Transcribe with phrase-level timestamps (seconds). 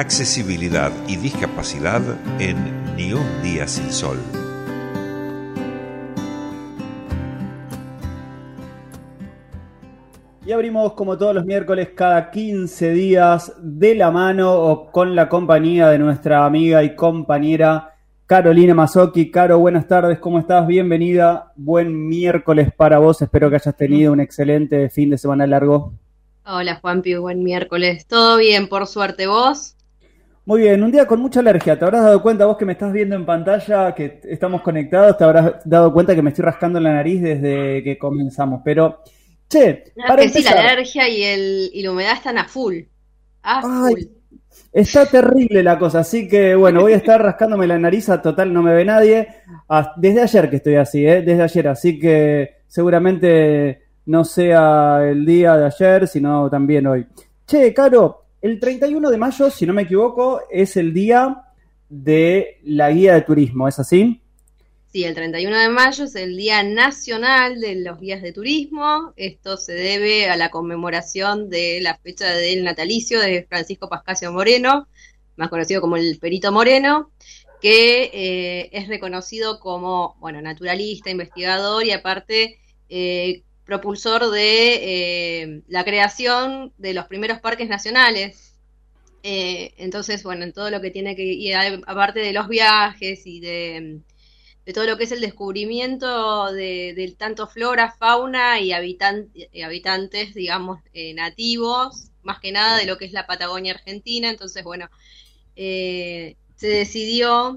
[0.00, 2.00] accesibilidad y discapacidad
[2.38, 2.56] en
[2.96, 4.16] Ni un día sin sol.
[10.46, 15.28] Y abrimos como todos los miércoles cada 15 días de la mano o con la
[15.28, 17.94] compañía de nuestra amiga y compañera
[18.24, 19.30] Carolina Mazzocchi.
[19.30, 20.66] Caro, buenas tardes, ¿cómo estás?
[20.66, 21.52] Bienvenida.
[21.56, 23.20] Buen miércoles para vos.
[23.20, 25.92] Espero que hayas tenido un excelente fin de semana largo.
[26.46, 28.06] Hola Juanpi, buen miércoles.
[28.06, 29.76] ¿Todo bien, por suerte vos?
[30.50, 31.78] Muy bien, un día con mucha alergia.
[31.78, 35.16] ¿Te habrás dado cuenta vos que me estás viendo en pantalla, que estamos conectados?
[35.16, 38.60] ¿Te habrás dado cuenta que me estoy rascando la nariz desde que comenzamos?
[38.64, 39.00] Pero
[39.48, 42.78] Che, para que sí, la alergia y, el, y la humedad están a full.
[43.44, 44.00] A full.
[44.72, 48.52] Está terrible la cosa, así que bueno, voy a estar rascándome la nariz, a total
[48.52, 49.28] no me ve nadie.
[49.98, 51.22] Desde ayer que estoy así, ¿eh?
[51.22, 57.06] desde ayer, así que seguramente no sea el día de ayer, sino también hoy.
[57.46, 61.42] Che, Caro, el 31 de mayo, si no me equivoco, es el día
[61.88, 64.20] de la guía de turismo, ¿es así?
[64.92, 69.12] Sí, el 31 de mayo es el Día Nacional de los Guías de Turismo.
[69.14, 74.88] Esto se debe a la conmemoración de la fecha del natalicio de Francisco Pascasio Moreno,
[75.36, 77.12] más conocido como el Perito Moreno,
[77.60, 85.84] que eh, es reconocido como, bueno, naturalista, investigador y aparte eh, propulsor de eh, la
[85.84, 88.54] creación de los primeros parques nacionales.
[89.22, 91.54] entonces, bueno, en todo lo que tiene que ir,
[91.86, 94.00] aparte de los viajes y de
[94.72, 102.10] todo lo que es el descubrimiento de, tanto flora, fauna y, habitantes, digamos, eh, nativos,
[102.22, 104.30] más que nada de lo que es la Patagonia Argentina.
[104.30, 104.88] Entonces, bueno,
[105.56, 107.54] eh, se decidió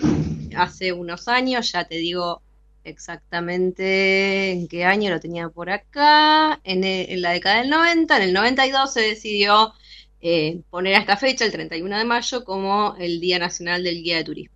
[0.56, 2.42] hace unos años, ya te digo
[2.84, 8.34] exactamente en qué año lo tenía por acá, en, la década del 90, en el
[8.34, 9.74] 92 se decidió
[10.22, 14.18] eh, poner a esta fecha, el 31 de mayo, como el Día Nacional del Guía
[14.18, 14.56] de Turismo.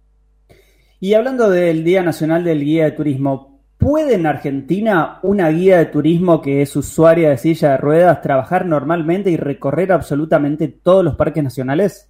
[0.99, 5.85] Y hablando del Día Nacional del Guía de Turismo, ¿puede en Argentina una guía de
[5.85, 11.15] turismo que es usuaria de silla de ruedas trabajar normalmente y recorrer absolutamente todos los
[11.15, 12.09] parques nacionales?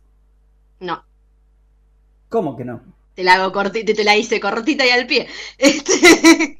[0.79, 1.03] No.
[2.29, 2.81] ¿Cómo que no?
[3.17, 5.27] Te la hago cortita, te la hice cortita y al pie.
[5.57, 6.59] Este...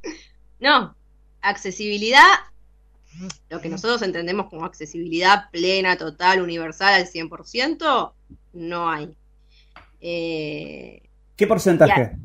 [0.59, 0.95] no.
[1.39, 2.25] Accesibilidad,
[3.49, 8.11] lo que nosotros entendemos como accesibilidad plena, total, universal al 100%,
[8.53, 9.15] no hay.
[10.01, 11.03] Eh,
[11.35, 12.17] ¿Qué porcentaje?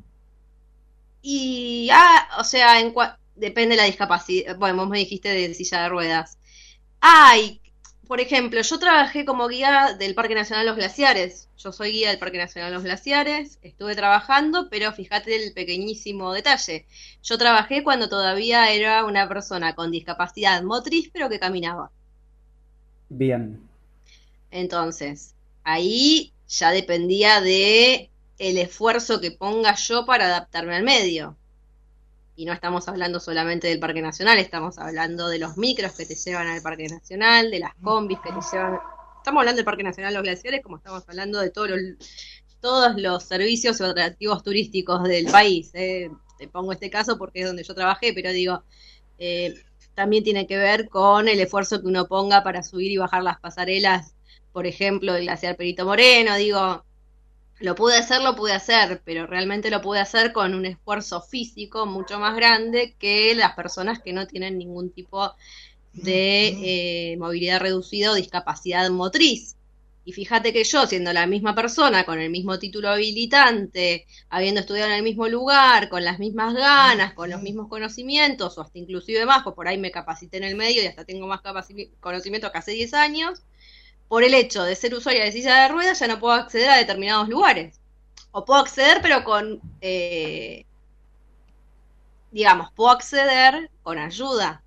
[1.20, 2.94] Y, ah, o sea, en
[3.34, 4.56] depende de la discapacidad.
[4.56, 6.38] Bueno, vos me dijiste de silla de ruedas.
[7.00, 7.60] Ay,
[8.12, 11.48] por ejemplo, yo trabajé como guía del Parque Nacional Los Glaciares.
[11.56, 13.58] Yo soy guía del Parque Nacional Los Glaciares.
[13.62, 16.84] Estuve trabajando, pero fíjate el pequeñísimo detalle.
[17.22, 21.90] Yo trabajé cuando todavía era una persona con discapacidad motriz, pero que caminaba.
[23.08, 23.58] Bien.
[24.50, 25.34] Entonces,
[25.64, 31.38] ahí ya dependía de el esfuerzo que ponga yo para adaptarme al medio.
[32.34, 36.14] Y no estamos hablando solamente del Parque Nacional, estamos hablando de los micros que te
[36.14, 38.78] llevan al Parque Nacional, de las combis que te llevan.
[39.18, 41.80] Estamos hablando del Parque Nacional Los Glaciares, como estamos hablando de todos los,
[42.60, 45.70] todos los servicios y atractivos turísticos del país.
[45.74, 46.10] Eh.
[46.38, 48.64] Te pongo este caso porque es donde yo trabajé, pero digo,
[49.18, 49.54] eh,
[49.94, 53.38] también tiene que ver con el esfuerzo que uno ponga para subir y bajar las
[53.38, 54.16] pasarelas,
[54.52, 56.34] por ejemplo, del glaciar Perito Moreno.
[56.36, 56.84] Digo,
[57.62, 61.86] lo pude hacer, lo pude hacer, pero realmente lo pude hacer con un esfuerzo físico
[61.86, 65.32] mucho más grande que las personas que no tienen ningún tipo
[65.92, 69.56] de eh, movilidad reducida o discapacidad motriz.
[70.04, 74.90] Y fíjate que yo, siendo la misma persona, con el mismo título habilitante, habiendo estudiado
[74.90, 79.24] en el mismo lugar, con las mismas ganas, con los mismos conocimientos, o hasta inclusive
[79.24, 81.40] más, pues por ahí me capacité en el medio y hasta tengo más
[82.00, 83.42] conocimiento que hace 10 años,
[84.12, 86.76] por el hecho de ser usuaria de silla de ruedas ya no puedo acceder a
[86.76, 87.80] determinados lugares.
[88.30, 90.66] O puedo acceder, pero con, eh,
[92.30, 94.62] digamos, puedo acceder con ayuda.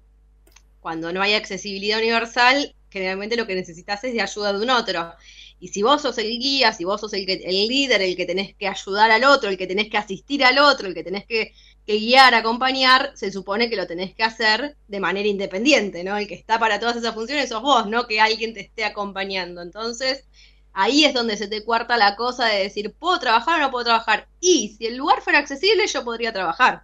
[0.80, 5.14] Cuando no hay accesibilidad universal, generalmente lo que necesitas es de ayuda de un otro.
[5.60, 8.26] Y si vos sos el guía, si vos sos el, que, el líder, el que
[8.26, 11.26] tenés que ayudar al otro, el que tenés que asistir al otro, el que tenés
[11.26, 11.54] que
[11.86, 16.18] que guiar, acompañar, se supone que lo tenés que hacer de manera independiente, ¿no?
[16.18, 19.62] El que está para todas esas funciones sos vos, no que alguien te esté acompañando.
[19.62, 20.26] Entonces,
[20.74, 23.86] ahí es donde se te cuarta la cosa de decir, ¿puedo trabajar o no puedo
[23.86, 24.28] trabajar?
[24.40, 26.84] Y si el lugar fuera accesible, yo podría trabajar,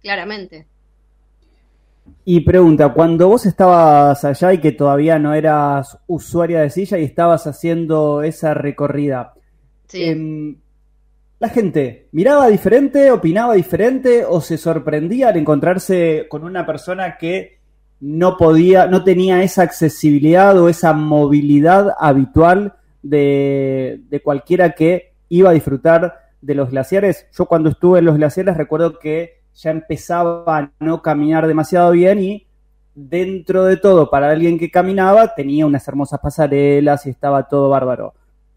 [0.00, 0.66] claramente.
[2.24, 7.04] Y pregunta, cuando vos estabas allá y que todavía no eras usuaria de silla y
[7.04, 9.34] estabas haciendo esa recorrida,
[9.86, 10.04] sí.
[10.04, 10.56] Em,
[11.40, 17.58] la gente miraba diferente, opinaba diferente o se sorprendía al encontrarse con una persona que
[18.00, 25.50] no podía, no tenía esa accesibilidad o esa movilidad habitual de, de cualquiera que iba
[25.50, 27.26] a disfrutar de los glaciares.
[27.32, 32.22] Yo cuando estuve en los glaciares recuerdo que ya empezaba a no caminar demasiado bien
[32.22, 32.46] y
[32.94, 38.14] dentro de todo, para alguien que caminaba, tenía unas hermosas pasarelas y estaba todo bárbaro.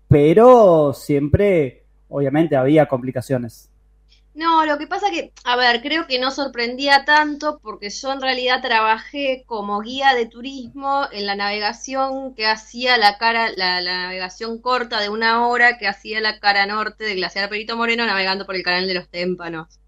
[0.08, 3.70] Pero siempre, obviamente, había complicaciones.
[4.34, 8.22] No, lo que pasa que, a ver, creo que no sorprendía tanto porque yo en
[8.22, 14.62] realidad trabajé como guía de turismo en la navegación que hacía la cara, la, navegación
[14.62, 18.56] corta de una hora que hacía la cara norte del glaciar Perito Moreno navegando por
[18.56, 19.82] el canal de los Témpanos.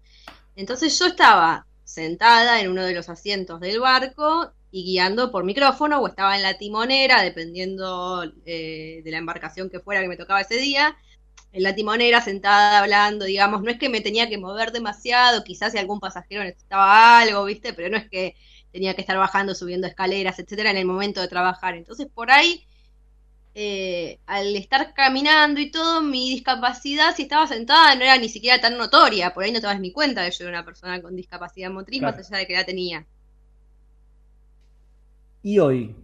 [0.56, 6.00] Entonces yo estaba sentada en uno de los asientos del barco y guiando por micrófono
[6.00, 10.40] o estaba en la timonera, dependiendo eh, de la embarcación que fuera que me tocaba
[10.40, 10.96] ese día
[11.54, 15.70] en la timonera sentada hablando, digamos, no es que me tenía que mover demasiado, quizás
[15.72, 17.72] si algún pasajero necesitaba algo, ¿viste?
[17.72, 18.34] Pero no es que
[18.72, 21.76] tenía que estar bajando, subiendo escaleras, etcétera, en el momento de trabajar.
[21.76, 22.66] Entonces, por ahí,
[23.56, 28.60] eh, al estar caminando y todo, mi discapacidad, si estaba sentada, no era ni siquiera
[28.60, 29.32] tan notoria.
[29.32, 31.70] Por ahí no te das ni cuenta de que yo era una persona con discapacidad
[31.70, 33.06] motriz, más allá de que la tenía.
[35.44, 35.94] Y hoy,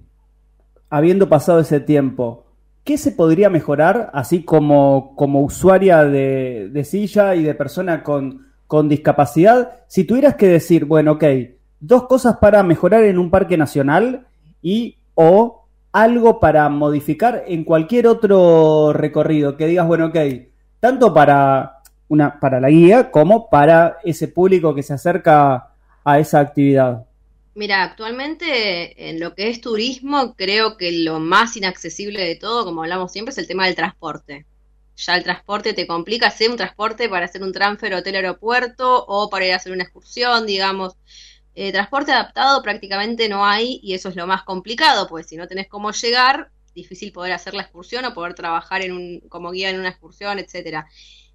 [0.90, 2.44] habiendo pasado ese tiempo,
[2.84, 8.88] ¿qué se podría mejorar, así como, como usuaria de, silla y de persona con, con,
[8.88, 11.24] discapacidad, si tuvieras que decir, bueno, ok,
[11.80, 14.26] dos cosas para mejorar en un parque nacional
[14.62, 15.59] y o
[15.92, 20.16] algo para modificar en cualquier otro recorrido, que digas, bueno, ok,
[20.78, 25.70] tanto para, una, para la guía como para ese público que se acerca
[26.04, 27.06] a esa actividad?
[27.54, 32.82] Mira, actualmente en lo que es turismo, creo que lo más inaccesible de todo, como
[32.82, 34.46] hablamos siempre, es el tema del transporte.
[34.96, 39.46] Ya el transporte te complica hacer un transporte para hacer un transfer hotel-aeropuerto o para
[39.46, 40.94] ir a hacer una excursión, digamos.
[41.62, 45.46] Eh, transporte adaptado prácticamente no hay y eso es lo más complicado, pues si no
[45.46, 49.68] tenés cómo llegar, difícil poder hacer la excursión o poder trabajar en un, como guía
[49.68, 50.86] en una excursión, etcétera.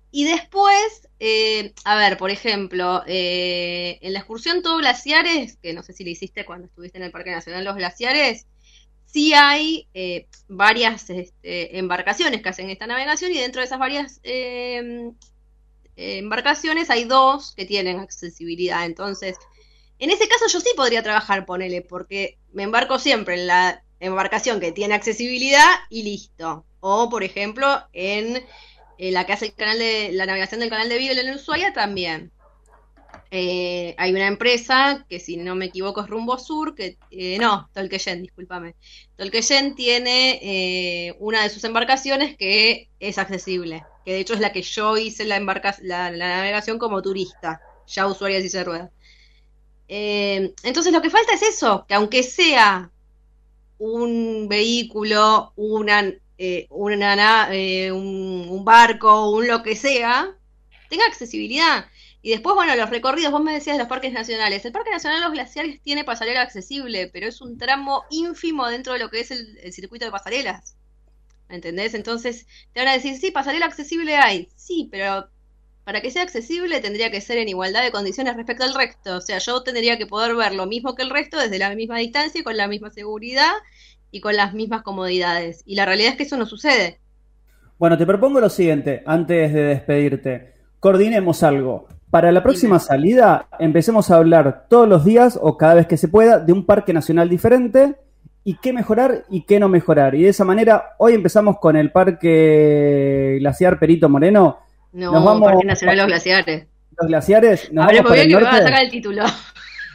[0.09, 5.83] Y después, eh, a ver, por ejemplo, eh, en la excursión Todo Glaciares, que no
[5.83, 8.47] sé si le hiciste cuando estuviste en el Parque Nacional Los Glaciares,
[9.05, 9.87] sí hay
[10.47, 14.19] varias este, embarcaciones que hacen esta navegación y dentro de esas varias
[15.95, 18.85] embarcaciones hay dos que tienen accesibilidad.
[18.87, 19.37] Entonces,
[19.99, 24.59] en ese caso yo sí podría trabajar, ponele, porque me embarco siempre en la embarcación
[24.59, 26.65] que tiene accesibilidad y listo.
[26.79, 28.45] O, por ejemplo, en
[28.97, 31.73] eh, la que hace el canal de la navegación del canal de Vive en Ushuaia
[31.73, 32.31] también.
[33.31, 37.69] Eh, hay una empresa que, si no me equivoco, es Rumbo Sur, que eh, no,
[37.73, 38.75] Tolqueyen, discúlpame.
[39.17, 44.61] Tolqueyen tiene una de sus embarcaciones que es accesible, que de hecho es la que
[44.61, 45.39] yo hice la,
[45.81, 48.63] la, navegación como turista, ya usuaria de se
[49.87, 50.51] rueda.
[50.63, 52.91] entonces lo que falta es eso, que aunque sea
[53.77, 60.35] un vehículo, una eh, una, eh, un, barco, un lo que sea,
[60.89, 61.85] tenga accesibilidad.
[62.21, 64.65] Y después, bueno, los recorridos, vos me decías de los parques nacionales.
[64.65, 68.93] El Parque Nacional de los Glaciares tiene pasarela accesible, pero es un tramo ínfimo dentro
[68.93, 70.75] de lo que es el, circuito de pasarelas.
[71.47, 71.93] ¿Me entendés?
[71.93, 74.49] Entonces te van a decir, sí, pasarela accesible hay.
[74.55, 75.29] Sí, pero
[75.85, 79.17] para que sea accesible tendría que ser en igualdad de condiciones respecto al resto.
[79.17, 81.99] O sea, yo tendría que poder ver lo mismo que el resto desde la misma
[81.99, 83.51] distancia y con la misma seguridad
[84.11, 85.61] y con las mismas comodidades.
[85.65, 86.99] Y la realidad es que eso no sucede.
[87.77, 90.53] Bueno, te propongo lo siguiente, antes de despedirte.
[90.79, 91.87] Coordinemos algo.
[92.09, 96.07] Para la próxima salida, empecemos a hablar todos los días o cada vez que se
[96.07, 97.95] pueda de un parque nacional diferente
[98.43, 100.15] y qué mejorar y qué no mejorar.
[100.15, 104.64] Y de esa manera, hoy empezamos con el Parque Glaciar Perito Moreno.
[104.95, 106.67] No, nos vamos, Parque Nacional Los Glaciares.
[106.97, 107.73] Los glaciares.
[107.73, 109.23] Nos vamos bien que me a sacar el título.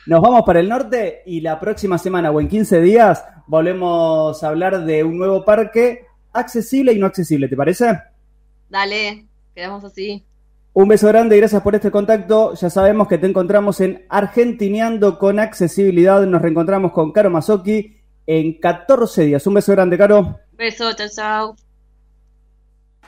[0.07, 4.49] Nos vamos para el norte y la próxima semana o en 15 días volvemos a
[4.49, 6.05] hablar de un nuevo parque
[6.35, 7.99] accesible y no accesible, ¿te parece?
[8.69, 10.23] Dale, quedamos así.
[10.75, 12.53] Un beso grande y gracias por este contacto.
[12.55, 16.27] Ya sabemos que te encontramos en Argentineando con Accesibilidad.
[16.27, 19.47] Nos reencontramos con Caro Mazzocchi en 14 días.
[19.47, 20.41] Un beso grande, Caro.
[20.53, 21.57] Beso, chao, chao.